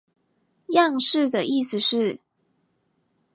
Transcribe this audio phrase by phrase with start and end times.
[0.69, 2.19] 樣式的意思是？